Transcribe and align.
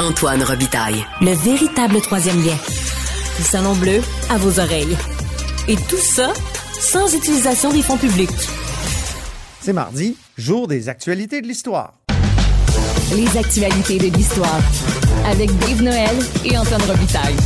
Antoine 0.00 0.42
Robitaille. 0.42 1.04
Le 1.20 1.30
véritable 1.30 2.00
troisième 2.00 2.44
lien. 2.44 2.56
Le 3.38 3.44
salon 3.44 3.74
bleu 3.76 4.00
à 4.28 4.38
vos 4.38 4.58
oreilles. 4.58 4.96
Et 5.68 5.76
tout 5.76 5.96
ça 5.96 6.32
sans 6.80 7.14
utilisation 7.14 7.72
des 7.72 7.80
fonds 7.80 7.96
publics. 7.96 8.30
C'est 9.60 9.72
mardi, 9.72 10.16
jour 10.36 10.66
des 10.66 10.88
actualités 10.88 11.40
de 11.40 11.46
l'histoire. 11.46 11.94
Les 13.14 13.38
actualités 13.38 13.98
de 13.98 14.16
l'histoire. 14.16 14.58
Avec 15.26 15.56
Dave 15.58 15.82
Noël 15.82 16.16
et 16.44 16.58
Antoine 16.58 16.82
Robitaille. 16.82 17.36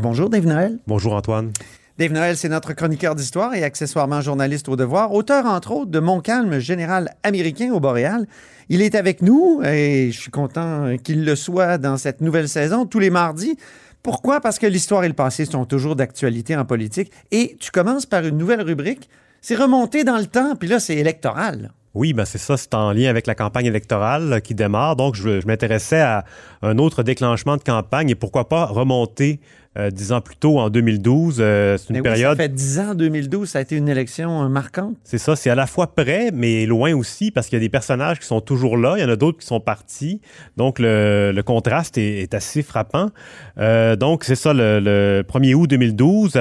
Bonjour 0.00 0.30
Dave 0.30 0.46
Noël. 0.46 0.78
Bonjour 0.86 1.14
Antoine. 1.14 1.52
Dave 1.98 2.12
Noël, 2.12 2.36
c'est 2.36 2.48
notre 2.48 2.74
chroniqueur 2.74 3.16
d'histoire 3.16 3.56
et 3.56 3.64
accessoirement 3.64 4.20
journaliste 4.20 4.68
au 4.68 4.76
devoir, 4.76 5.12
auteur 5.12 5.46
entre 5.46 5.72
autres 5.72 5.90
de 5.90 5.98
Mon 5.98 6.20
calme 6.20 6.60
général 6.60 7.12
américain 7.24 7.72
au 7.72 7.80
Boréal. 7.80 8.28
Il 8.68 8.82
est 8.82 8.94
avec 8.94 9.20
nous 9.20 9.62
et 9.64 10.12
je 10.12 10.16
suis 10.16 10.30
content 10.30 10.96
qu'il 11.02 11.24
le 11.24 11.34
soit 11.34 11.76
dans 11.76 11.96
cette 11.96 12.20
nouvelle 12.20 12.48
saison 12.48 12.86
tous 12.86 13.00
les 13.00 13.10
mardis. 13.10 13.58
Pourquoi? 14.04 14.40
Parce 14.40 14.60
que 14.60 14.66
l'histoire 14.68 15.02
et 15.02 15.08
le 15.08 15.14
passé 15.14 15.44
sont 15.44 15.64
toujours 15.64 15.96
d'actualité 15.96 16.54
en 16.54 16.64
politique. 16.64 17.10
Et 17.32 17.56
tu 17.58 17.72
commences 17.72 18.06
par 18.06 18.24
une 18.24 18.38
nouvelle 18.38 18.62
rubrique. 18.62 19.10
C'est 19.40 19.56
remonté 19.56 20.04
dans 20.04 20.18
le 20.18 20.26
temps, 20.26 20.54
puis 20.54 20.68
là, 20.68 20.78
c'est 20.78 20.96
électoral. 20.96 21.72
Oui, 21.94 22.12
ben 22.12 22.24
c'est 22.24 22.38
ça, 22.38 22.56
c'est 22.56 22.74
en 22.74 22.92
lien 22.92 23.10
avec 23.10 23.26
la 23.26 23.34
campagne 23.34 23.66
électorale 23.66 24.40
qui 24.42 24.54
démarre. 24.54 24.94
Donc, 24.94 25.16
je, 25.16 25.40
je 25.40 25.46
m'intéressais 25.48 26.00
à 26.00 26.24
un 26.62 26.78
autre 26.78 27.02
déclenchement 27.02 27.56
de 27.56 27.62
campagne 27.64 28.10
et 28.10 28.14
pourquoi 28.14 28.48
pas 28.48 28.66
remonter 28.66 29.40
euh, 29.40 29.67
dix 29.90 30.12
ans 30.12 30.20
plus 30.20 30.36
tôt, 30.36 30.58
en 30.58 30.70
2012. 30.70 31.38
Euh, 31.40 31.76
c'est 31.78 31.90
une 31.90 31.94
Mais 31.94 32.00
oui, 32.00 32.02
période. 32.02 32.36
ça 32.36 32.42
fait 32.42 32.48
dix 32.48 32.78
ans, 32.80 32.94
2012, 32.94 33.48
ça 33.48 33.58
a 33.58 33.62
été 33.62 33.76
une 33.76 33.88
élection 33.88 34.42
euh, 34.44 34.48
marquante. 34.48 34.94
C'est 35.04 35.18
ça, 35.18 35.36
c'est 35.36 35.50
à 35.50 35.54
la 35.54 35.66
fois 35.66 35.94
près, 35.94 36.30
mais 36.32 36.66
loin 36.66 36.94
aussi, 36.94 37.30
parce 37.30 37.46
qu'il 37.48 37.56
y 37.56 37.60
a 37.60 37.64
des 37.64 37.68
personnages 37.68 38.18
qui 38.18 38.26
sont 38.26 38.40
toujours 38.40 38.76
là, 38.76 38.94
il 38.96 39.02
y 39.02 39.04
en 39.04 39.08
a 39.08 39.16
d'autres 39.16 39.38
qui 39.38 39.46
sont 39.46 39.60
partis. 39.60 40.20
Donc, 40.56 40.78
le, 40.78 41.32
le 41.34 41.42
contraste 41.42 41.96
est, 41.98 42.22
est 42.22 42.34
assez 42.34 42.62
frappant. 42.62 43.10
Euh, 43.58 43.96
donc, 43.96 44.24
c'est 44.24 44.34
ça, 44.34 44.52
le, 44.52 44.80
le 44.80 45.22
1er 45.28 45.54
août 45.54 45.68
2012. 45.68 46.36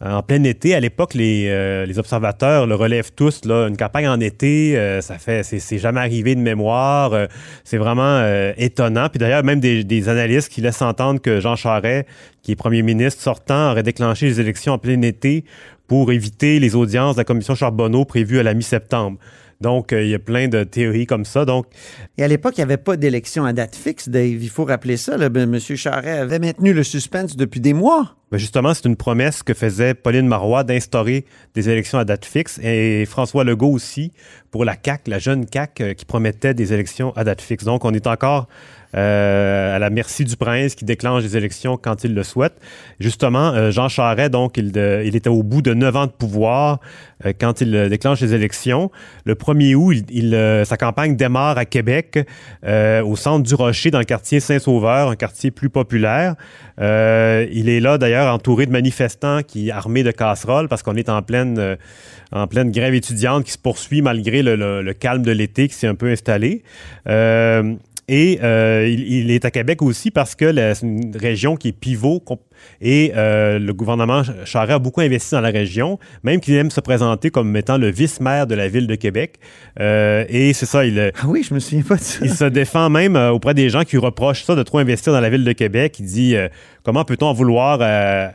Euh, 0.00 0.12
en 0.12 0.22
plein 0.22 0.42
été, 0.44 0.74
à 0.74 0.80
l'époque, 0.80 1.14
les, 1.14 1.46
euh, 1.48 1.84
les 1.84 1.98
observateurs 1.98 2.66
le 2.66 2.76
relèvent 2.76 3.12
tous. 3.12 3.44
Là, 3.44 3.66
une 3.66 3.76
campagne 3.76 4.08
en 4.08 4.20
été, 4.20 4.78
euh, 4.78 5.00
ça 5.00 5.18
fait, 5.18 5.42
c'est, 5.42 5.78
jamais 5.78 6.00
arrivé 6.00 6.36
de 6.36 6.40
mémoire. 6.40 7.28
c'est 7.64 7.78
vraiment 7.78 8.22
étonnant. 8.56 9.08
Puis 9.08 9.18
d'ailleurs, 9.18 9.42
même 9.42 9.60
des, 9.60 9.84
des 9.84 10.08
analystes 10.08 10.50
qui 10.50 10.60
laissent 10.60 10.82
entendre 10.82 11.20
que 11.20 11.40
Jean 11.40 11.56
Charest, 11.56 12.06
qui 12.42 12.52
est 12.52 12.56
premier 12.56 12.82
ministre 12.82 13.22
sortant, 13.22 13.72
aurait 13.72 13.82
déclenché 13.82 14.26
les 14.26 14.40
élections 14.40 14.74
en 14.74 14.78
plein 14.78 15.02
été 15.02 15.44
pour 15.88 16.12
éviter 16.12 16.60
les 16.60 16.76
audiences 16.76 17.16
de 17.16 17.20
la 17.20 17.24
commission 17.24 17.54
Charbonneau 17.54 18.04
prévues 18.04 18.38
à 18.38 18.42
la 18.42 18.54
mi-septembre. 18.54 19.18
Donc, 19.60 19.92
euh, 19.92 20.02
il 20.04 20.10
y 20.10 20.14
a 20.14 20.18
plein 20.20 20.46
de 20.48 20.62
théories 20.62 21.06
comme 21.06 21.24
ça. 21.24 21.44
Donc, 21.44 21.66
Et 22.16 22.22
à 22.22 22.28
l'époque, 22.28 22.54
il 22.56 22.60
n'y 22.60 22.64
avait 22.64 22.76
pas 22.76 22.96
d'élection 22.96 23.44
à 23.44 23.52
date 23.52 23.74
fixe, 23.74 24.08
Dave. 24.08 24.40
Il 24.42 24.48
faut 24.50 24.64
rappeler 24.64 24.96
ça. 24.96 25.16
Là. 25.16 25.28
Ben, 25.28 25.52
M. 25.52 25.58
Charest 25.58 26.06
avait 26.20 26.38
maintenu 26.38 26.72
le 26.72 26.84
suspense 26.84 27.36
depuis 27.36 27.60
des 27.60 27.72
mois. 27.72 28.14
Ben 28.30 28.36
justement, 28.36 28.74
c'est 28.74 28.84
une 28.84 28.96
promesse 28.96 29.42
que 29.42 29.54
faisait 29.54 29.94
Pauline 29.94 30.26
Marois 30.28 30.62
d'instaurer 30.62 31.24
des 31.54 31.70
élections 31.70 31.98
à 31.98 32.04
date 32.04 32.26
fixe 32.26 32.60
et 32.62 33.06
François 33.06 33.42
Legault 33.42 33.70
aussi 33.72 34.12
pour 34.50 34.66
la 34.66 34.74
CAQ, 34.84 35.10
la 35.10 35.18
jeune 35.18 35.46
CAQ 35.50 35.82
euh, 35.82 35.94
qui 35.94 36.04
promettait 36.04 36.52
des 36.52 36.74
élections 36.74 37.12
à 37.16 37.24
date 37.24 37.40
fixe. 37.40 37.64
Donc, 37.64 37.86
on 37.86 37.92
est 37.94 38.06
encore 38.06 38.46
euh, 38.94 39.76
à 39.76 39.78
la 39.78 39.88
merci 39.90 40.24
du 40.24 40.36
prince 40.36 40.74
qui 40.74 40.84
déclenche 40.84 41.22
des 41.22 41.36
élections 41.38 41.78
quand 41.78 42.04
il 42.04 42.14
le 42.14 42.22
souhaite. 42.22 42.54
Justement, 43.00 43.52
euh, 43.54 43.70
Jean 43.70 43.88
Charest, 43.88 44.30
donc, 44.30 44.56
il, 44.58 44.72
de- 44.72 45.02
il 45.04 45.16
était 45.16 45.28
au 45.30 45.42
bout 45.42 45.62
de 45.62 45.72
neuf 45.74 45.94
ans 45.96 46.06
de 46.06 46.12
pouvoir 46.12 46.80
euh, 47.24 47.32
quand 47.38 47.60
il 47.62 47.88
déclenche 47.88 48.20
les 48.20 48.34
élections. 48.34 48.90
Le 49.24 49.34
1er 49.48 49.74
août, 49.74 49.96
euh, 50.14 50.64
sa 50.64 50.76
campagne 50.76 51.16
démarre 51.16 51.58
à 51.58 51.64
Québec, 51.64 52.18
euh, 52.64 53.02
au 53.02 53.16
centre 53.16 53.46
du 53.46 53.54
Rocher, 53.54 53.90
dans 53.90 53.98
le 53.98 54.04
quartier 54.04 54.40
Saint-Sauveur, 54.40 55.08
un 55.08 55.16
quartier 55.16 55.50
plus 55.50 55.70
populaire. 55.70 56.34
Euh, 56.80 57.46
il 57.50 57.68
est 57.68 57.80
là, 57.80 57.98
d'ailleurs, 57.98 58.32
entouré 58.32 58.66
de 58.66 58.72
manifestants 58.72 59.42
qui 59.42 59.70
armés 59.70 60.02
de 60.02 60.10
casseroles 60.10 60.68
parce 60.68 60.82
qu'on 60.82 60.96
est 60.96 61.08
en 61.08 61.22
pleine, 61.22 61.76
en 62.32 62.46
pleine 62.46 62.70
grève 62.70 62.94
étudiante 62.94 63.44
qui 63.44 63.52
se 63.52 63.58
poursuit 63.58 64.02
malgré 64.02 64.42
le, 64.42 64.92
calme 64.92 65.22
de 65.22 65.32
l'été 65.32 65.68
qui 65.68 65.74
s'est 65.74 65.86
un 65.86 65.94
peu 65.94 66.10
installé. 66.10 66.62
Et 67.06 68.38
il, 68.40 69.30
est 69.30 69.44
à 69.44 69.50
Québec 69.50 69.82
aussi 69.82 70.10
parce 70.10 70.34
que 70.34 70.52
c'est 70.74 70.86
une 70.86 71.16
région 71.16 71.56
qui 71.56 71.68
est 71.68 71.72
pivot 71.72 72.20
et 72.80 73.12
euh, 73.16 73.58
le 73.58 73.72
gouvernement 73.72 74.22
Charest 74.44 74.72
a 74.72 74.78
beaucoup 74.78 75.00
investi 75.00 75.34
dans 75.34 75.40
la 75.40 75.50
région, 75.50 75.98
même 76.22 76.40
qu'il 76.40 76.54
aime 76.54 76.70
se 76.70 76.80
présenter 76.80 77.30
comme 77.30 77.56
étant 77.56 77.78
le 77.78 77.90
vice-maire 77.90 78.46
de 78.46 78.54
la 78.54 78.68
ville 78.68 78.86
de 78.86 78.94
Québec. 78.94 79.36
Euh, 79.80 80.24
et 80.28 80.52
c'est 80.52 80.66
ça, 80.66 80.84
il, 80.84 81.12
Ah 81.20 81.26
oui, 81.26 81.42
je 81.42 81.54
me 81.54 81.60
souviens 81.60 81.82
pas 81.82 81.96
de 81.96 82.00
ça. 82.00 82.18
il 82.22 82.30
se 82.30 82.44
défend 82.44 82.90
même 82.90 83.16
euh, 83.16 83.30
auprès 83.30 83.54
des 83.54 83.68
gens 83.68 83.84
qui 83.84 83.96
reprochent 83.96 84.44
ça 84.44 84.54
de 84.54 84.62
trop 84.62 84.78
investir 84.78 85.12
dans 85.12 85.20
la 85.20 85.30
ville 85.30 85.44
de 85.44 85.52
Québec. 85.52 85.96
Il 86.00 86.06
dit 86.06 86.36
euh, 86.36 86.48
comment 86.82 87.04
peut-on 87.04 87.26
en 87.26 87.32
vouloir 87.32 87.78
euh, 87.80 88.28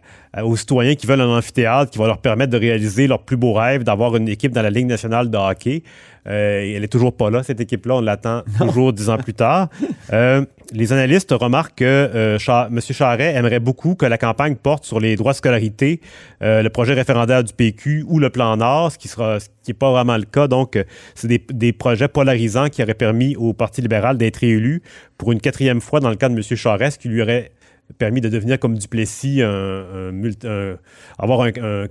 aux 0.44 0.56
citoyens 0.56 0.96
qui 0.96 1.08
veulent 1.08 1.22
un 1.22 1.38
amphithéâtre 1.38 1.92
qui 1.92 2.00
va 2.00 2.08
leur 2.08 2.20
permettre 2.20 2.52
de 2.52 2.58
réaliser 2.58 3.08
leur 3.08 3.24
plus 3.24 3.38
beau 3.38 3.54
rêve, 3.54 3.84
d'avoir 3.84 4.16
une 4.16 4.28
équipe 4.28 4.52
dans 4.52 4.62
la 4.62 4.70
Ligue 4.70 4.88
nationale 4.88 5.30
de 5.30 5.38
hockey? 5.38 5.84
Euh, 6.28 6.74
elle 6.76 6.84
est 6.84 6.92
toujours 6.92 7.16
pas 7.16 7.30
là, 7.30 7.44
cette 7.44 7.60
équipe-là. 7.60 7.96
On 7.96 8.02
l'attend 8.02 8.44
toujours 8.58 8.94
dix 8.94 9.10
ans 9.10 9.18
plus 9.18 9.34
tard. 9.34 9.70
Euh, 10.12 10.46
les 10.74 10.92
analystes 10.92 11.32
remarquent 11.32 11.76
que 11.76 11.86
euh, 11.86 12.38
M. 12.48 12.82
Charret 12.82 13.34
aimerait 13.34 13.60
beaucoup 13.60 13.96
que 13.96 14.06
la 14.14 14.18
campagne 14.18 14.56
porte 14.56 14.86
sur 14.86 15.00
les 15.00 15.16
droits 15.16 15.32
de 15.32 15.38
scolarité, 15.38 16.00
euh, 16.42 16.62
le 16.62 16.70
projet 16.70 16.94
référendaire 16.94 17.44
du 17.44 17.52
PQ 17.54 18.06
ou 18.08 18.20
le 18.20 18.30
plan 18.30 18.56
Nord, 18.58 18.92
ce 18.92 18.98
qui 18.98 19.08
sera, 19.08 19.40
ce 19.40 19.48
qui 19.48 19.72
n'est 19.72 19.74
pas 19.74 19.92
vraiment 19.92 20.18
le 20.18 20.26
cas. 20.26 20.48
Donc, 20.48 20.76
euh, 20.76 20.84
c'est 21.16 21.28
des, 21.28 21.44
des 21.52 21.74
projets 21.74 22.08
polarisants 22.08 22.70
qui 22.70 22.84
auraient 22.84 22.94
permis 22.94 23.36
au 23.36 23.54
Parti 23.54 23.82
libéral 23.82 24.18
d'être 24.18 24.38
réélu 24.38 24.82
pour 25.18 25.32
une 25.32 25.42
quatrième 25.42 25.82
fois 25.82 26.00
dans 26.00 26.10
le 26.10 26.16
cas 26.16 26.30
de 26.30 26.36
M. 26.36 26.42
Charest, 26.42 27.02
qui 27.02 27.10
lui 27.10 27.22
aurait 27.22 27.52
permis 27.98 28.22
de 28.22 28.30
devenir 28.30 28.60
comme 28.60 28.78
Duplessis, 28.78 29.42
un, 29.42 30.10
un 30.12 30.78
avoir 31.18 31.42
un, 31.42 31.88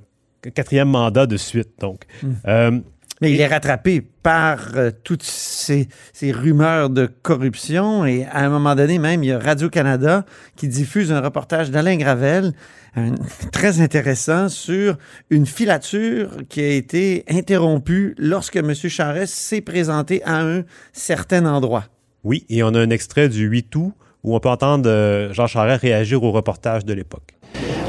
quatrième 0.55 0.89
mandat 0.89 1.27
de 1.27 1.37
suite. 1.37 1.71
Donc, 1.81 2.05
Euh, 2.47 2.81
Mais 3.23 3.33
il 3.33 3.41
est 3.41 3.47
rattrapé 3.47 4.03
par 4.23 4.73
euh, 4.77 4.91
toutes 5.05 5.23
ces, 5.23 5.89
ces 6.13 6.33
rumeurs 6.33 6.91
de 6.91 7.07
corruption 7.23 8.05
et 8.05 8.25
à 8.27 8.45
un 8.45 8.49
moment 8.51 8.75
donné 8.75 8.99
même, 8.99 9.23
il 9.25 9.29
y 9.29 9.33
a 9.33 9.39
Radio-Canada 9.39 10.27
qui 10.57 10.69
diffuse 10.69 11.13
un 11.13 11.21
reportage 11.21 11.71
d'Alain 11.71 11.97
Gravel, 11.97 12.53
un- 12.97 13.15
très 13.53 13.81
intéressant, 13.81 14.49
sur 14.51 14.99
une 15.31 15.47
filature 15.47 16.31
qui 16.49 16.61
a 16.61 16.69
été 16.69 17.25
interrompue 17.31 18.15
lorsque 18.19 18.57
M. 18.57 18.75
Charest 18.75 19.33
s'est 19.33 19.61
présenté 19.63 20.23
à 20.25 20.41
un 20.43 20.65
certain 20.93 21.47
endroit. 21.47 21.85
oui, 22.25 22.45
et 22.51 22.63
on 22.63 22.75
a 22.75 22.81
un 22.81 22.91
extrait 22.91 23.29
du 23.29 23.47
8 23.47 23.75
août 23.77 23.93
où 24.25 24.37
on 24.37 24.41
peut 24.41 24.49
entendre 24.49 24.89
euh, 24.89 25.33
Jean 25.33 25.47
Charest 25.47 25.83
réagir 25.83 26.23
au 26.23 26.31
reportage 26.33 26.85
de 26.85 26.93
l'époque. 26.93 27.35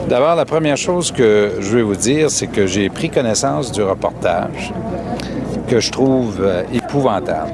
D'abord, 0.07 0.35
la 0.35 0.45
première 0.45 0.77
chose 0.77 1.11
que 1.11 1.53
je 1.59 1.77
vais 1.77 1.81
vous 1.81 1.95
dire, 1.95 2.29
c'est 2.29 2.47
que 2.47 2.67
j'ai 2.67 2.89
pris 2.89 3.09
connaissance 3.09 3.71
du 3.71 3.81
reportage 3.81 4.71
que 5.67 5.79
je 5.79 5.91
trouve 5.91 6.39
euh, 6.41 6.63
épouvantable 6.73 7.53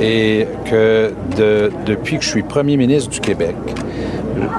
et 0.00 0.46
que 0.68 1.12
de- 1.36 1.70
depuis 1.86 2.18
que 2.18 2.24
je 2.24 2.28
suis 2.28 2.42
premier 2.42 2.76
ministre 2.76 3.10
du 3.10 3.20
Québec, 3.20 3.54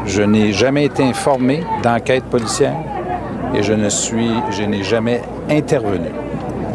je 0.06 0.22
n'ai 0.22 0.52
jamais 0.54 0.86
été 0.86 1.04
informé 1.04 1.62
d'enquête 1.84 2.24
policière 2.26 2.76
et 3.54 3.62
je 3.62 3.74
je 4.52 4.64
n'ai 4.64 4.84
jamais 4.84 5.22
intervenu 5.50 6.10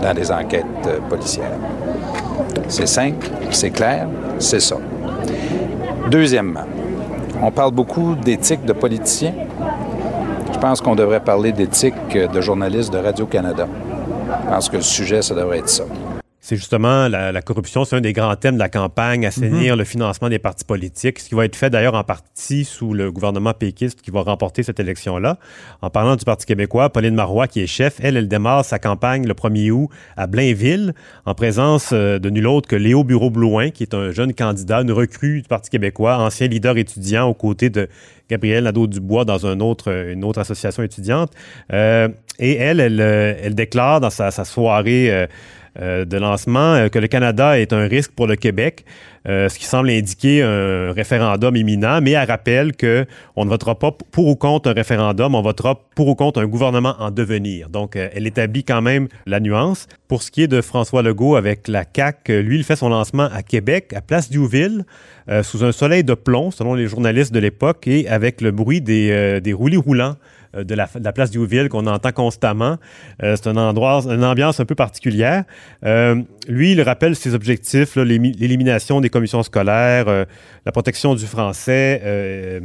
dans 0.03 0.13
des 0.15 0.31
enquêtes 0.31 0.65
euh, 0.87 0.99
policières. 1.09 1.57
C'est 2.69 2.87
simple, 2.87 3.27
c'est 3.51 3.71
clair, 3.71 4.07
c'est 4.39 4.61
ça. 4.61 4.77
Deuxièmement, 6.11 6.67
on 7.43 7.51
parle 7.51 7.73
beaucoup 7.73 8.15
d'éthique 8.15 8.65
de 8.65 8.73
politiciens. 8.73 9.33
Je 10.65 10.69
pense 10.71 10.81
qu'on 10.81 10.95
devrait 10.95 11.21
parler 11.21 11.53
d'éthique 11.53 12.17
de 12.17 12.41
journalistes 12.41 12.91
de 12.91 12.97
Radio-Canada. 12.97 13.69
Je 13.69 14.49
pense 14.49 14.71
que 14.71 14.77
le 14.77 14.83
sujet, 14.83 15.21
ça 15.21 15.35
devrait 15.35 15.59
être 15.59 15.69
ça. 15.69 15.85
C'est 16.47 16.57
justement 16.57 17.09
la, 17.09 17.33
la 17.33 17.41
corruption, 17.41 17.87
c'est 17.87 17.97
un 17.97 18.03
des 18.03 18.13
grands 18.13 18.37
thèmes 18.37 18.57
de 18.57 18.59
la 18.59 18.69
campagne, 18.69 19.25
assainir 19.25 19.77
le 19.77 19.85
financement 19.85 20.29
des 20.29 20.39
partis 20.39 20.67
politiques, 20.67 21.19
ce 21.19 21.31
qui 21.31 21.35
va 21.35 21.47
être 21.47 21.57
fait 21.57 21.71
d'ailleurs 21.71 21.95
en 21.95 22.05
partie 22.05 22.67
sous 22.67 22.93
le 22.93 23.11
gouvernement 23.11 23.55
péquiste 23.55 24.03
qui 24.03 24.11
va 24.11 24.21
remporter 24.21 24.63
cette 24.63 24.79
élection-là. 24.79 25.39
En 25.81 25.89
parlant 25.89 26.17
du 26.17 26.25
Parti 26.27 26.45
québécois, 26.45 26.91
Pauline 26.91 27.15
Marois, 27.15 27.49
qui 27.49 27.63
est 27.63 27.67
chef, 27.67 27.95
elle, 28.03 28.19
elle 28.19 28.29
démarre 28.29 28.63
sa 28.63 28.79
campagne 28.79 29.27
le 29.27 29.33
1er 29.33 29.71
août 29.71 29.89
à 30.19 30.27
Blainville, 30.27 30.93
en 31.25 31.35
présence 31.35 31.93
euh, 31.95 32.19
de 32.19 32.29
nul 32.29 32.47
autre 32.47 32.69
que 32.69 32.77
Léo 32.77 33.05
Bureau-Blouin, 33.05 33.71
qui 33.71 33.83
est 33.83 33.95
un 33.95 34.11
jeune 34.11 34.35
candidat, 34.35 34.83
une 34.83 34.93
recrue 34.93 35.41
du 35.41 35.49
Parti 35.49 35.71
québécois, 35.71 36.19
ancien 36.19 36.49
leader 36.49 36.77
étudiant 36.77 37.27
aux 37.27 37.33
côtés 37.33 37.71
de 37.71 37.89
Gabriel 38.29 38.65
Nadeau-Dubois 38.65 39.25
dans 39.25 39.47
un 39.47 39.61
autre, 39.61 39.91
une 40.11 40.25
autre 40.25 40.41
association 40.41 40.83
étudiante. 40.83 41.33
Euh, 41.73 42.11
et 42.39 42.57
elle, 42.57 42.81
elle, 42.81 43.01
euh, 43.01 43.35
elle 43.43 43.55
déclare 43.55 44.01
dans 44.01 44.11
sa, 44.11 44.31
sa 44.31 44.45
soirée... 44.45 45.11
euh, 45.11 45.27
de 45.81 46.17
lancement, 46.17 46.89
que 46.89 46.99
le 46.99 47.09
Canada 47.09 47.59
est 47.59 47.73
un 47.73 47.87
risque 47.87 48.13
pour 48.13 48.27
le 48.27 48.37
Québec. 48.37 48.85
Euh, 49.27 49.49
ce 49.49 49.59
qui 49.59 49.65
semble 49.65 49.89
indiquer 49.89 50.43
un 50.43 50.93
référendum 50.93 51.57
imminent, 51.57 52.03
mais 52.03 52.11
elle 52.11 52.29
rappelle 52.29 52.77
que 52.77 53.07
on 53.37 53.47
ne 53.47 53.51
votera 53.51 53.79
pas 53.79 53.91
pour 53.91 54.27
ou 54.27 54.37
contre 54.37 54.69
un 54.69 54.75
référendum, 54.75 55.35
on 55.35 55.41
votera 55.41 55.81
pour 55.97 56.09
ou 56.09 56.15
contre 56.15 56.43
un 56.43 56.47
gouvernement 56.47 56.95
en 56.99 57.11
devenir. 57.11 57.71
Donc, 57.71 57.97
euh, 57.97 58.11
elle 58.15 58.27
établit 58.27 58.65
quand 58.65 58.83
même 58.83 59.09
la 59.25 59.41
nuance. 59.41 59.87
Pour 60.09 60.23
ce 60.23 60.31
qui 60.31 60.43
est 60.43 60.49
de 60.49 60.61
François 60.61 61.03
Legault 61.03 61.37
avec 61.37 61.69
la 61.69 61.85
CAQ, 61.91 62.43
lui, 62.43 62.59
il 62.59 62.65
fait 62.65 62.77
son 62.77 62.91
lancement 62.91 63.31
à 63.33 63.43
Québec, 63.43 63.95
à 63.95 64.03
Place 64.03 64.29
Diouville, 64.29 64.85
euh, 65.31 65.43
sous 65.43 65.65
un 65.65 65.73
soleil 65.73 66.05
de 66.05 66.13
plomb, 66.13 66.51
selon 66.51 66.75
les 66.75 66.87
journalistes 66.87 67.33
de 67.33 67.41
l'époque, 67.41 67.87
et 67.87 68.07
avec 68.09 68.43
le 68.43 68.51
bruit 68.51 68.83
des, 68.83 69.41
des 69.41 69.53
roulis 69.55 69.79
roulants 69.79 70.17
euh, 70.57 70.65
de 70.65 70.75
la, 70.75 70.87
place 70.87 71.31
Diouville 71.31 71.69
qu'on 71.69 71.87
entend 71.87 72.13
constamment. 72.13 72.79
Euh, 73.23 73.37
c'est 73.37 73.49
un 73.49 73.57
endroit, 73.57 74.03
une 74.05 74.25
ambiance 74.25 74.61
un 74.61 74.65
peu 74.65 74.75
particulière. 74.75 75.45
Euh, 75.85 76.23
lui, 76.49 76.73
il 76.73 76.83
rappelle 76.83 77.17
ses 77.17 77.35
objectifs, 77.35 77.97
l'élimination 77.97 79.01
des 79.01 79.11
commissions 79.11 79.43
scolaires, 79.43 80.27
la 80.67 80.73
protection 80.73 81.15
du 81.15 81.27
français 81.27 82.61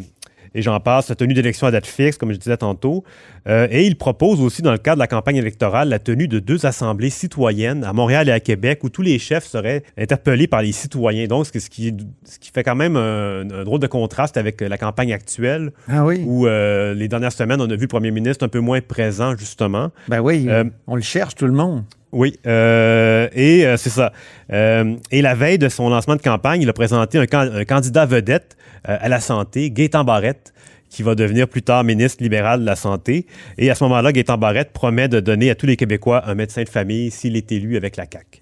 et 0.54 0.62
j'en 0.62 0.80
passe, 0.80 1.10
la 1.10 1.16
tenue 1.16 1.34
d'élection 1.34 1.68
à 1.68 1.72
date 1.72 1.86
fixe, 1.86 2.18
comme 2.18 2.32
je 2.32 2.38
disais 2.38 2.58
tantôt. 2.58 3.04
Euh, 3.48 3.68
et 3.72 3.86
il 3.86 3.98
propose 3.98 4.42
aussi, 4.42 4.62
dans 4.62 4.72
le 4.72 4.78
cadre 4.78 4.98
de 4.98 5.02
la 5.02 5.08
campagne 5.08 5.38
électorale, 5.38 5.90
la 5.90 6.00
tenue 6.00 6.28
de 6.28 6.40
deux 6.40 6.66
assemblées 6.66 7.10
citoyennes 7.10 7.84
à 7.84 7.94
Montréal 7.94 8.30
et 8.30 8.32
à 8.32 8.40
Québec, 8.40 8.84
où 8.84 8.90
tous 8.90 9.02
les 9.02 9.20
chefs 9.20 9.46
seraient 9.46 9.84
interpellés 9.98 10.48
par 10.48 10.62
les 10.62 10.72
citoyens. 10.72 11.28
Donc, 11.28 11.46
ce 11.46 11.70
qui, 11.70 11.96
ce 12.24 12.40
qui 12.40 12.52
fait 12.52 12.64
quand 12.64 12.76
même 12.76 12.96
un, 12.96 13.46
drôle 13.64 13.80
de 13.80 13.88
contraste 13.88 14.38
avec 14.38 14.62
la 14.62 14.78
campagne 14.78 15.14
actuelle, 15.14 15.72
ah 15.88 16.06
oui. 16.06 16.24
où 16.26 16.48
euh, 16.48 16.94
les 16.94 17.08
dernières 17.08 17.32
semaines, 17.32 17.62
on 17.62 17.70
a 17.70 17.76
vu 17.76 17.82
le 17.82 17.88
premier 17.88 18.12
ministre 18.12 18.46
un 18.46 18.50
peu 18.50 18.60
moins 18.60 18.82
présent, 18.82 19.36
justement. 19.38 19.92
Ben 20.08 20.20
oui, 20.20 20.46
euh, 20.48 20.66
on 20.88 20.96
le 20.96 21.02
cherche, 21.02 21.36
tout 21.36 21.46
le 21.46 21.54
monde. 21.54 21.84
Oui, 22.12 22.40
et 22.46 23.66
c'est 23.78 23.90
ça. 23.90 24.12
et 24.50 25.22
la 25.22 25.36
veille 25.36 25.58
de 25.58 25.70
son 25.70 25.90
lancement 25.90 26.16
de 26.16 26.22
campagne, 26.22 26.62
il 26.62 26.70
a 26.70 26.74
présenté 26.74 27.20
un, 27.20 27.66
candidat 27.66 28.06
vedette 28.06 28.58
euh, 28.88 28.98
à 29.00 29.10
la 29.10 29.20
santé, 29.20 29.72
Gaétan 29.72 30.04
Barrette, 30.04 30.54
qui 30.90 31.04
va 31.04 31.14
devenir 31.14 31.48
plus 31.48 31.62
tard 31.62 31.84
ministre 31.84 32.24
libéral 32.24 32.62
de 32.62 32.66
la 32.66 32.76
Santé. 32.76 33.28
Et 33.60 33.70
à 33.70 33.76
ce 33.76 33.84
moment-là, 33.84 34.12
Gaétan 34.12 34.38
Barrette 34.38 34.72
promet 34.72 35.08
de 35.08 35.20
donner 35.20 35.52
à 35.52 35.56
tous 35.56 35.68
les 35.68 35.76
Québécois 35.76 36.24
un 36.26 36.34
médecin 36.34 36.64
de 36.64 36.70
famille 36.70 37.12
s'il 37.12 37.36
est 37.36 37.52
élu 37.52 37.78
avec 37.78 37.96
la 37.96 38.06
CAQ. 38.12 38.42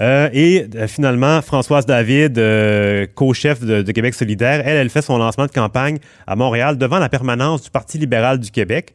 Euh, 0.00 0.28
et 0.32 0.66
euh, 0.74 0.88
finalement, 0.88 1.40
Françoise 1.40 1.86
David, 1.86 2.34
co-chef 3.14 3.60
de, 3.60 3.90
Québec 3.92 4.14
solidaire, 4.14 4.62
elle, 4.66 4.76
elle 4.76 4.90
fait 4.90 5.00
son 5.02 5.16
lancement 5.16 5.46
de 5.46 5.52
campagne 5.52 5.98
à 6.26 6.36
Montréal 6.36 6.76
devant 6.76 6.98
la 6.98 7.08
permanence 7.08 7.62
du 7.62 7.70
Parti 7.70 7.96
libéral 7.96 8.40
du 8.40 8.50
Québec. 8.50 8.92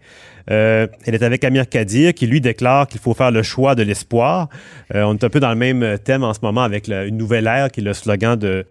Elle 0.47 0.89
est 1.05 1.23
avec 1.23 1.43
Amir 1.43 1.67
Kadir 1.69 2.13
qui 2.13 2.27
lui 2.27 2.41
déclare 2.41 2.87
qu'il 2.87 2.99
faut 2.99 3.13
faire 3.13 3.31
le 3.31 3.43
choix 3.43 3.75
de 3.75 3.83
l'espoir. 3.83 4.49
on 4.93 5.15
est 5.15 5.23
un 5.23 5.29
peu 5.29 5.39
dans 5.39 5.49
le 5.49 5.55
même 5.55 5.97
thème 6.03 6.23
en 6.23 6.33
ce 6.33 6.39
moment 6.41 6.61
avec 6.61 6.87
une 6.87 7.17
nouvelle 7.17 7.47
ère 7.47 7.69
qui 7.71 7.81
est 7.81 7.83
le 7.83 7.93
slogan 7.93 8.37
de 8.37 8.65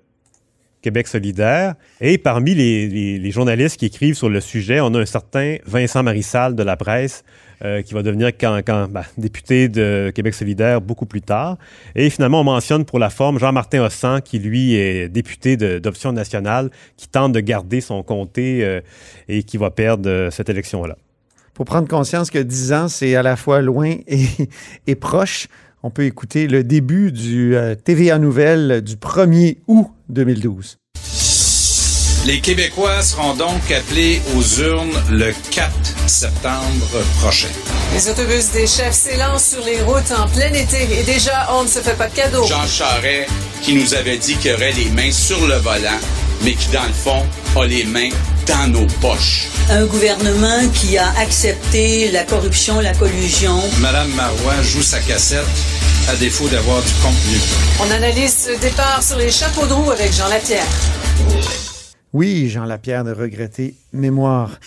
Québec 0.82 1.08
solidaire. 1.08 1.74
Et 2.00 2.18
parmi 2.18 2.54
les, 2.54 3.30
journalistes 3.30 3.78
qui 3.78 3.86
écrivent 3.86 4.14
sur 4.14 4.28
le 4.28 4.40
sujet, 4.40 4.80
on 4.80 4.94
a 4.94 5.00
un 5.00 5.06
certain 5.06 5.56
Vincent 5.66 6.02
Marissal 6.02 6.54
de 6.54 6.62
la 6.62 6.76
presse 6.76 7.24
euh, 7.62 7.82
qui 7.82 7.94
va 7.94 8.02
devenir 8.02 8.30
ben, 8.40 9.02
député 9.18 9.68
de 9.68 10.10
Québec 10.14 10.34
solidaire 10.34 10.80
beaucoup 10.80 11.06
plus 11.06 11.20
tard. 11.20 11.58
Et 11.94 12.08
finalement, 12.08 12.40
on 12.40 12.44
mentionne 12.44 12.84
pour 12.84 12.98
la 12.98 13.10
forme 13.10 13.38
Jean-Martin 13.38 13.84
Hossan, 13.84 14.20
qui 14.22 14.38
lui 14.38 14.74
est 14.74 15.08
député 15.08 15.56
d'Option 15.56 16.12
nationale, 16.12 16.70
qui 16.96 17.08
tente 17.08 17.32
de 17.32 17.40
garder 17.40 17.80
son 17.80 18.02
comté 18.02 18.64
euh, 18.64 18.80
et 19.28 19.42
qui 19.42 19.58
va 19.58 19.70
perdre 19.70 20.08
euh, 20.08 20.30
cette 20.30 20.48
élection-là. 20.48 20.96
Pour 21.60 21.66
prendre 21.66 21.88
conscience 21.88 22.30
que 22.30 22.38
10 22.38 22.72
ans, 22.72 22.88
c'est 22.88 23.14
à 23.16 23.22
la 23.22 23.36
fois 23.36 23.60
loin 23.60 23.96
et, 24.06 24.26
et 24.86 24.94
proche, 24.94 25.46
on 25.82 25.90
peut 25.90 26.04
écouter 26.04 26.46
le 26.46 26.64
début 26.64 27.12
du 27.12 27.54
euh, 27.54 27.74
TVA 27.74 28.18
Nouvelle 28.18 28.80
du 28.80 28.96
1er 28.96 29.58
août 29.66 29.88
2012. 30.08 30.78
Les 32.24 32.40
Québécois 32.40 33.02
seront 33.02 33.34
donc 33.34 33.70
appelés 33.70 34.22
aux 34.34 34.62
urnes 34.62 34.98
le 35.10 35.34
4 35.50 35.70
septembre 36.06 37.04
prochain. 37.20 37.48
Les 37.92 38.08
autobus 38.08 38.52
des 38.52 38.66
chefs 38.66 38.94
s'élancent 38.94 39.50
sur 39.50 39.62
les 39.62 39.82
routes 39.82 40.12
en 40.18 40.28
plein 40.28 40.54
été 40.54 40.98
et 40.98 41.02
déjà, 41.02 41.46
on 41.52 41.64
ne 41.64 41.68
se 41.68 41.80
fait 41.80 41.98
pas 41.98 42.08
de 42.08 42.14
cadeaux. 42.14 42.46
Jean 42.46 42.66
Charest, 42.66 43.28
qui 43.60 43.74
nous 43.74 43.92
avait 43.92 44.16
dit 44.16 44.36
qu'il 44.36 44.54
aurait 44.54 44.72
les 44.72 44.88
mains 44.88 45.12
sur 45.12 45.46
le 45.46 45.56
volant, 45.56 46.00
mais 46.42 46.54
qui, 46.54 46.70
dans 46.70 46.86
le 46.86 46.94
fond, 46.94 47.22
a 47.54 47.66
les 47.66 47.84
mains 47.84 48.08
dans 48.46 48.72
nos 48.72 48.86
poches. 49.00 49.48
Un 49.70 49.86
gouvernement 49.86 50.68
qui 50.74 50.98
a 50.98 51.08
accepté 51.18 52.10
la 52.10 52.24
corruption, 52.24 52.80
la 52.80 52.94
collusion. 52.94 53.58
Madame 53.80 54.10
Marois 54.14 54.62
joue 54.62 54.82
sa 54.82 55.00
cassette 55.00 55.44
à 56.08 56.16
défaut 56.16 56.48
d'avoir 56.48 56.82
du 56.82 56.92
contenu. 56.94 57.38
On 57.80 57.90
analyse 57.90 58.46
ce 58.46 58.60
départ 58.60 59.02
sur 59.02 59.16
les 59.16 59.30
chapeaux 59.30 59.66
de 59.66 59.72
roue 59.72 59.90
avec 59.90 60.12
Jean 60.12 60.28
Lapierre. 60.28 60.66
Oui, 62.12 62.48
Jean 62.48 62.64
Lapierre 62.64 63.04
de 63.04 63.12
regretter 63.12 63.74
mémoire. 63.92 64.58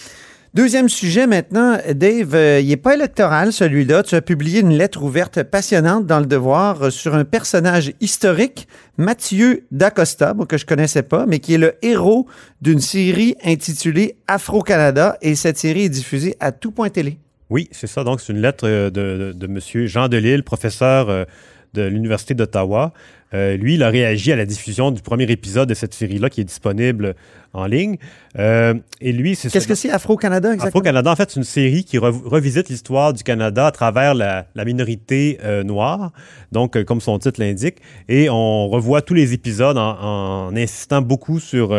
Deuxième 0.53 0.88
sujet 0.88 1.25
maintenant, 1.25 1.79
Dave, 1.95 2.35
euh, 2.35 2.59
il 2.59 2.67
n'est 2.67 2.77
pas 2.77 2.94
électoral 2.94 3.51
celui-là. 3.51 4.03
Tu 4.03 4.13
as 4.13 4.21
publié 4.21 4.59
une 4.59 4.73
lettre 4.73 5.01
ouverte 5.01 5.41
passionnante 5.41 6.05
dans 6.05 6.19
le 6.19 6.27
Devoir 6.27 6.79
euh, 6.83 6.89
sur 6.91 7.15
un 7.15 7.25
personnage 7.25 7.91
historique, 8.01 8.67
Mathieu 8.97 9.65
Dacosta, 9.71 10.35
que 10.47 10.59
je 10.59 10.67
connaissais 10.67 11.01
pas, 11.01 11.25
mais 11.25 11.39
qui 11.39 11.55
est 11.55 11.57
le 11.57 11.73
héros 11.81 12.27
d'une 12.61 12.81
série 12.81 13.35
intitulée 13.44 14.15
Afro-Canada 14.27 15.17
et 15.23 15.33
cette 15.33 15.57
série 15.57 15.85
est 15.85 15.89
diffusée 15.89 16.38
à 16.39 16.51
tout 16.51 16.69
point 16.69 16.89
télé. 16.89 17.17
Oui, 17.49 17.67
c'est 17.71 17.88
ça. 17.88 18.03
Donc, 18.03 18.21
c'est 18.21 18.31
une 18.31 18.41
lettre 18.41 18.67
euh, 18.67 18.91
de, 18.91 19.33
de, 19.35 19.47
M. 19.47 19.88
Jean 19.88 20.07
Delille, 20.07 20.44
professeur 20.44 21.25
de 21.73 21.83
l'Université 21.83 22.33
d'Ottawa. 22.33 22.93
lui, 23.33 23.75
il 23.75 23.83
a 23.83 23.89
réagi 23.89 24.31
à 24.31 24.35
la 24.35 24.45
diffusion 24.45 24.91
du 24.91 25.01
premier 25.01 25.25
épisode 25.31 25.69
de 25.69 25.73
cette 25.73 25.93
série-là 25.93 26.29
qui 26.29 26.41
est 26.41 26.45
disponible 26.45 27.15
en 27.53 27.67
ligne. 27.67 27.97
Euh, 28.37 28.73
et 28.99 29.11
lui, 29.11 29.35
c'est 29.35 29.51
Qu'est-ce 29.51 29.67
que 29.67 29.75
c'est 29.75 29.91
Afro-Canada 29.91 30.53
exactement? 30.53 30.69
Afro-Canada, 30.69 31.11
en 31.11 31.15
fait, 31.15 31.31
c'est 31.31 31.39
une 31.39 31.45
série 31.45 31.83
qui 31.83 31.97
revisite 31.97 32.69
l'histoire 32.69 33.13
du 33.13 33.23
Canada 33.23 33.67
à 33.67 33.71
travers 33.71 34.15
la, 34.15 34.45
minorité 34.65 35.37
euh, 35.43 35.63
noire, 35.63 36.11
donc 36.51 36.75
euh, 36.75 36.83
comme 36.83 37.01
son 37.01 37.19
titre 37.19 37.39
l'indique, 37.39 37.77
et 38.09 38.29
on 38.29 38.67
revoit 38.69 39.01
tous 39.01 39.13
les 39.13 39.33
épisodes 39.33 39.77
en, 39.77 40.55
insistant 40.55 41.01
beaucoup 41.01 41.39
sur 41.39 41.75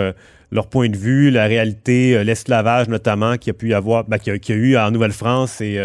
leur 0.51 0.69
point 0.69 0.89
de 0.89 0.97
vue, 0.97 1.31
la 1.31 1.47
réalité, 1.47 2.23
l'esclavage 2.23 2.89
notamment, 2.89 3.37
qui 3.37 3.51
a 3.51 3.53
pu 3.53 3.71
y 3.71 3.75
avoir, 3.75 4.05
ben, 4.05 4.19
qui, 4.19 4.31
a, 4.31 4.35
a, 4.35 4.53
eu 4.53 4.77
en 4.77 4.91
Nouvelle-France 4.91 5.61
et 5.61 5.79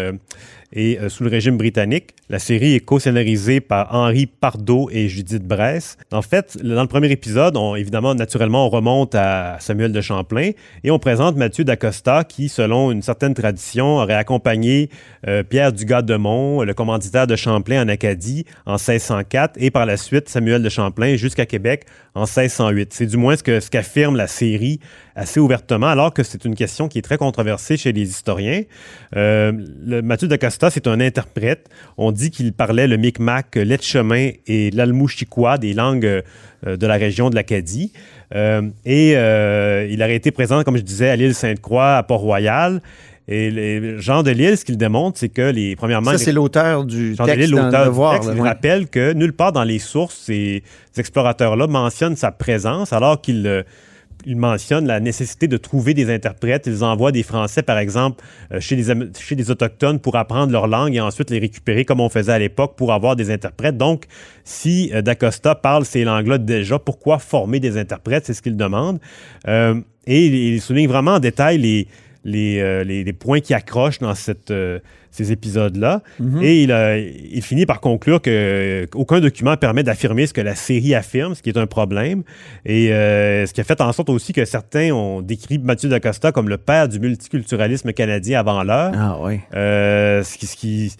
et 0.72 0.98
euh, 0.98 1.08
sous 1.08 1.24
le 1.24 1.30
régime 1.30 1.56
britannique. 1.56 2.14
La 2.28 2.38
série 2.38 2.74
est 2.74 2.80
co-scénarisée 2.80 3.60
par 3.60 3.94
Henri 3.94 4.26
Pardo 4.26 4.88
et 4.92 5.08
Judith 5.08 5.42
Bress. 5.42 5.96
En 6.12 6.22
fait, 6.22 6.56
dans 6.62 6.82
le 6.82 6.88
premier 6.88 7.10
épisode, 7.10 7.56
évidemment, 7.76 8.14
naturellement, 8.14 8.66
on 8.66 8.68
remonte 8.68 9.14
à 9.14 9.56
Samuel 9.58 9.92
de 9.92 10.00
Champlain 10.00 10.50
et 10.84 10.90
on 10.90 10.98
présente 10.98 11.36
Mathieu 11.36 11.64
d'Acosta 11.64 12.24
qui, 12.24 12.48
selon 12.48 12.92
une 12.92 13.02
certaine 13.02 13.34
tradition, 13.34 13.96
aurait 13.96 14.14
accompagné 14.14 14.90
euh, 15.26 15.42
Pierre 15.42 15.72
Dugas-de-Mont, 15.72 16.62
le 16.62 16.74
commanditaire 16.74 17.26
de 17.26 17.36
Champlain 17.36 17.82
en 17.84 17.88
Acadie 17.88 18.44
en 18.64 18.74
1604 18.74 19.54
et 19.56 19.70
par 19.70 19.86
la 19.86 19.96
suite 19.96 20.28
Samuel 20.28 20.62
de 20.62 20.68
Champlain 20.68 21.16
jusqu'à 21.16 21.46
Québec 21.46 21.84
en 22.14 22.22
1608. 22.22 22.92
C'est 22.92 23.06
du 23.06 23.16
moins 23.16 23.36
ce 23.36 23.42
que 23.42 23.60
ce 23.60 23.70
qu'affirme 23.70 24.16
la 24.16 24.26
série 24.26 24.80
assez 25.14 25.40
ouvertement, 25.40 25.88
alors 25.88 26.14
que 26.14 26.22
c'est 26.22 26.44
une 26.44 26.54
question 26.54 26.88
qui 26.88 26.98
est 26.98 27.02
très 27.02 27.18
controversée 27.18 27.76
chez 27.76 27.92
les 27.92 28.08
historiens. 28.08 28.62
Euh, 29.16 29.52
Mathieu 30.02 30.28
d'Acosta, 30.28 30.59
c'est 30.68 30.86
un 30.86 31.00
interprète. 31.00 31.70
On 31.96 32.12
dit 32.12 32.30
qu'il 32.30 32.52
parlait 32.52 32.86
le 32.86 32.98
Micmac, 32.98 33.56
l'Etchemin 33.56 34.32
et 34.46 34.70
l'Almouchiquois, 34.72 35.56
des 35.56 35.72
langues 35.72 36.22
euh, 36.66 36.76
de 36.76 36.86
la 36.86 36.96
région 36.96 37.30
de 37.30 37.36
l'Acadie. 37.36 37.92
Euh, 38.34 38.62
et 38.84 39.12
il 39.12 40.02
aurait 40.02 40.16
été 40.16 40.30
présent, 40.32 40.62
comme 40.62 40.76
je 40.76 40.82
disais, 40.82 41.08
à 41.08 41.16
l'île 41.16 41.34
Sainte-Croix, 41.34 41.96
à 41.96 42.02
Port-Royal. 42.02 42.82
Et 43.30 43.48
les, 43.48 43.98
Jean 44.00 44.24
de 44.24 44.32
Lille, 44.32 44.56
ce 44.56 44.64
qu'il 44.64 44.76
démontre, 44.76 45.18
c'est 45.18 45.28
que 45.28 45.52
les 45.52 45.76
premièrement. 45.76 46.10
Ça, 46.10 46.18
c'est 46.18 46.32
l'auteur 46.32 46.84
du 46.84 47.14
Jean 47.14 47.26
texte. 47.26 47.48
l'auteur 47.48 47.92
du 47.92 48.18
texte, 48.18 48.30
il 48.34 48.42
rappelle 48.42 48.88
que 48.88 49.12
nulle 49.12 49.32
part 49.32 49.52
dans 49.52 49.62
les 49.62 49.78
sources, 49.78 50.16
ces, 50.16 50.64
explorateurs-là 50.96 51.68
mentionnent 51.68 52.16
sa 52.16 52.32
présence, 52.32 52.92
alors 52.92 53.20
qu'il 53.20 53.46
euh, 53.46 53.62
il 54.26 54.36
mentionne 54.36 54.86
la 54.86 55.00
nécessité 55.00 55.48
de 55.48 55.56
trouver 55.56 55.94
des 55.94 56.12
interprètes. 56.12 56.66
Ils 56.66 56.84
envoient 56.84 57.12
des 57.12 57.22
Français, 57.22 57.62
par 57.62 57.78
exemple, 57.78 58.22
euh, 58.52 58.60
chez, 58.60 58.76
des, 58.76 59.50
Autochtones 59.50 60.00
pour 60.00 60.16
apprendre 60.16 60.52
leur 60.52 60.66
langue 60.66 60.94
et 60.94 61.00
ensuite 61.00 61.30
les 61.30 61.38
récupérer 61.38 61.84
comme 61.84 62.00
on 62.00 62.08
faisait 62.08 62.32
à 62.32 62.38
l'époque 62.38 62.76
pour 62.76 62.92
avoir 62.92 63.16
des 63.16 63.30
interprètes. 63.30 63.76
Donc, 63.76 64.04
si 64.44 64.90
euh, 64.94 65.02
D'Acosta 65.02 65.54
parle 65.54 65.84
ces 65.84 66.04
langues-là 66.04 66.38
déjà, 66.38 66.78
pourquoi 66.78 67.18
former 67.18 67.60
des 67.60 67.76
interprètes? 67.78 68.26
C'est 68.26 68.34
ce 68.34 68.42
qu'il 68.42 68.56
demande. 68.56 68.98
et 69.46 70.26
il 70.26 70.60
souligne 70.60 70.88
vraiment 70.88 71.12
en 71.12 71.20
détail 71.20 71.86
les, 72.24 72.60
euh, 72.60 73.12
points 73.18 73.40
qui 73.40 73.54
accrochent 73.54 73.98
dans 73.98 74.14
cette, 74.14 74.50
euh, 74.50 74.78
ces 75.10 75.32
épisodes-là. 75.32 76.02
Mhm. 76.18 76.42
Et 76.42 76.62
il, 76.62 76.72
a- 76.72 76.98
il 76.98 77.42
finit 77.42 77.66
par 77.66 77.80
conclure 77.80 78.20
que 78.22 78.86
aucun 78.94 79.20
document 79.20 79.56
permet 79.56 79.82
d'affirmer 79.82 80.26
ce 80.26 80.32
que 80.32 80.40
la 80.40 80.54
série 80.54 80.94
affirme, 80.94 81.34
ce 81.34 81.42
qui 81.42 81.50
est 81.50 81.58
un 81.58 81.66
problème. 81.66 82.22
Et 82.64 82.92
euh, 82.92 83.46
ce 83.46 83.52
qui 83.52 83.60
a 83.60 83.64
fait 83.64 83.80
en 83.80 83.92
sorte 83.92 84.10
aussi 84.10 84.32
que 84.32 84.44
certains 84.44 84.90
ont 84.92 85.20
décrit 85.22 85.58
Mathieu 85.58 85.88
Dacosta 85.88 86.32
comme 86.32 86.48
le 86.48 86.58
père 86.58 86.88
du 86.88 87.00
multiculturalisme 87.00 87.92
canadien 87.92 88.40
avant 88.40 88.62
l'heure. 88.62 88.92
Ah 88.94 89.18
oui. 89.20 89.40
Euh, 89.54 90.22
ce 90.22 90.36
qui, 90.38 90.46
ce 90.46 90.56
qui- 90.56 90.94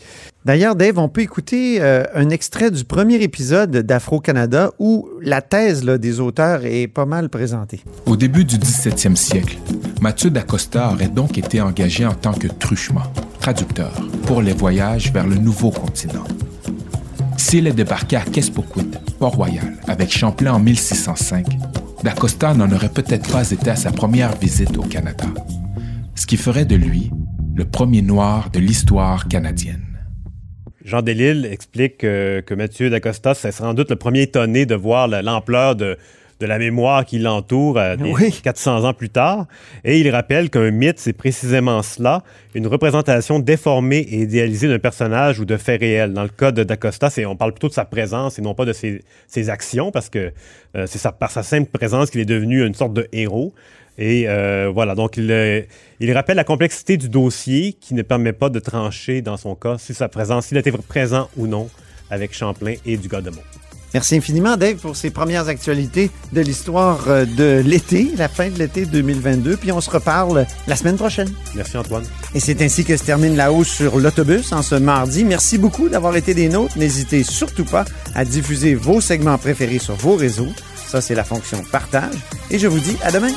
D'ailleurs, 0.45 0.75
Dave, 0.75 0.99
on 0.99 1.09
peut 1.11 1.21
écouter 1.21 1.83
euh, 1.83 2.03
un 2.15 2.31
extrait 2.31 2.71
du 2.71 2.85
premier 2.85 3.17
épisode 3.23 3.71
d'Afro-Canada 3.77 4.71
où 4.79 5.07
la 5.21 5.43
thèse 5.43 5.85
là, 5.85 5.99
des 5.99 6.19
auteurs 6.19 6.65
est 6.65 6.87
pas 6.89 7.05
mal 7.05 7.29
présentée. 7.29 7.81
Au 8.07 8.17
début 8.17 8.45
du 8.45 8.57
17e 8.57 9.17
siècle, 9.17 9.59
Mathieu 10.01 10.31
d'Acosta 10.31 10.93
aurait 10.95 11.09
donc 11.09 11.37
été 11.37 11.61
engagé 11.61 12.07
en 12.07 12.15
tant 12.15 12.33
que 12.33 12.47
truchement, 12.49 13.03
traducteur, 13.41 13.93
pour 14.27 14.43
les 14.43 14.53
voyages 14.53 15.13
vers 15.13 15.27
le 15.27 15.37
nouveau 15.37 15.71
continent. 15.71 16.25
S'il 17.37 17.67
est 17.67 17.73
débarqué 17.73 18.17
à 18.17 18.21
Kespoquit, 18.21 18.91
Port-Royal, 19.19 19.79
avec 19.89 20.13
Champlain 20.17 20.53
en 20.55 20.59
1605, 20.61 21.47
d'Acosta 22.05 22.55
n'en 22.55 22.71
aurait 22.71 22.91
peut-être 22.91 23.31
pas 23.33 23.51
été 23.51 23.71
à 23.71 23.77
sa 23.77 23.93
première 23.93 24.37
visite 24.37 24.77
au 24.77 24.83
Canada, 24.83 25.25
ce 26.15 26.27
qui 26.27 26.37
ferait 26.37 26.65
de 26.67 26.77
lui 26.77 27.11
le 27.55 27.65
premier 27.65 28.03
noir 28.03 28.51
de 28.51 28.59
l'histoire 28.59 29.27
canadienne. 29.29 29.85
Jean 30.85 31.03
Delisle 31.03 31.47
explique 31.47 32.05
euh, 32.05 32.41
que 32.43 32.55
Mathieu 32.55 32.89
Dacosta, 32.91 33.35
c'est 33.35 33.53
sans 33.53 33.75
doute 33.75 33.91
le 33.91 33.97
premier 33.97 34.23
étonné 34.23 34.65
de 34.67 34.75
voir 34.75 35.09
la- 35.09 35.21
l'ampleur 35.23 35.77
de, 35.77 35.99
de 36.41 36.47
la 36.47 36.59
mémoire 36.59 37.05
qui 37.05 37.19
l'entoure 37.19 37.79
euh, 37.79 37.97
des 37.97 38.13
Oui. 38.13 38.41
400 38.43 38.85
ans 38.85 38.95
plus 38.95 39.11
tard. 39.11 39.47
Et 39.85 40.01
il 40.01 40.11
rappelle 40.11 40.51
qu'un 40.51 40.71
mythe, 40.71 40.99
c'est 40.99 41.13
précisément 41.13 41.83
cela, 41.83 42.23
une 42.55 42.67
représentation 42.67 43.39
déformée 43.39 43.99
et 43.99 44.23
idéalisée 44.23 44.69
d'un 44.69 44.79
personnage 44.79 45.39
ou 45.39 45.45
de 45.45 45.57
faits 45.57 45.81
réels. 45.81 46.13
Dans 46.13 46.23
le 46.23 46.29
cas 46.29 46.53
de 46.53 46.65
Dacosta, 46.65 47.09
on 47.27 47.37
parle 47.37 47.53
plutôt 47.53 47.69
de 47.69 47.75
sa 47.75 47.85
présence 47.85 48.39
et 48.39 48.43
non 48.43 48.55
pas 48.55 48.65
de 48.65 48.73
ses, 48.73 49.03
ses 49.29 49.51
actions, 49.51 49.91
parce 49.91 50.09
que 50.09 50.33
euh, 50.77 50.87
c'est 50.87 51.01
par 51.19 51.31
sa 51.31 51.43
simple 51.43 51.71
présence 51.71 52.11
qu'il 52.11 52.21
est 52.21 52.27
devenu 52.27 52.65
une 52.67 52.75
sorte 52.75 52.95
de 52.95 53.07
héros. 53.13 53.53
Et 53.99 54.29
euh, 54.29 54.71
voilà, 54.73 54.95
donc 54.95 55.19
il, 55.19 55.31
euh, 55.31 55.61
il 56.01 56.11
rappelle 56.13 56.37
la 56.37 56.45
complexité 56.45 56.97
du 56.97 57.11
dossier 57.11 57.75
qui 57.75 57.95
ne 57.95 58.03
permet 58.03 58.33
pas 58.33 58.49
de 58.49 58.59
trancher 58.59 59.21
dans 59.21 59.37
son 59.37 59.55
cas 59.55 59.77
si 59.79 59.93
sa 59.93 60.09
présence, 60.09 60.47
s'il 60.47 60.57
était 60.57 60.73
présent 60.73 61.29
ou 61.37 61.47
non 61.47 61.69
avec 62.11 62.35
Champlain 62.35 62.75
et 62.87 62.97
du 62.97 63.09
Godemont. 63.09 63.43
Merci 63.93 64.17
infiniment, 64.17 64.57
Dave, 64.57 64.77
pour 64.77 64.97
ces 64.97 65.11
premières 65.11 65.49
actualités 65.49 66.11
de 66.33 66.41
l'histoire 66.41 67.05
euh, 67.09 67.25
de 67.25 67.63
l'été, 67.65 68.11
la 68.17 68.29
fin 68.29 68.49
de 68.49 68.59
l'été 68.59 68.87
2022. 68.87 69.57
Puis 69.57 69.73
on 69.73 69.81
se 69.81 69.91
reparle 69.91 70.47
la 70.67 70.77
semaine 70.77 70.97
prochaine. 70.97 71.29
Merci 71.55 71.77
Antoine. 71.77 72.05
Et 72.35 72.41
c'est 72.41 72.63
ainsi 72.63 72.85
que 72.85 72.97
se 72.97 73.05
termine 73.05 73.37
la 73.37 73.53
hausse 73.53 73.69
sur 73.69 73.99
l'autobus 73.99 74.53
en 74.53 74.63
ce 74.63 74.77
mardi. 74.77 75.25
Merci 75.25 75.59
beaucoup 75.59 75.89
d'avoir 75.89 76.17
été 76.17 76.35
des 76.35 76.49
nôtres. 76.49 76.79
N'hésitez 76.79 77.25
surtout 77.25 77.65
pas 77.65 77.85
à 78.15 78.25
diffuser 78.25 78.75
vos 78.75 79.01
segments 79.01 79.39
préférés 79.39 79.79
sur 79.79 79.97
vos 79.97 80.15
réseaux. 80.15 80.49
Ça, 80.87 81.01
c'est 81.01 81.15
la 81.15 81.25
fonction 81.25 81.63
partage. 81.71 82.15
Et 82.51 82.59
je 82.59 82.67
vous 82.67 82.81
dis 82.81 82.97
à 83.03 83.11
demain. 83.11 83.31